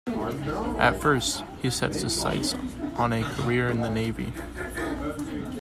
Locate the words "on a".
2.95-3.21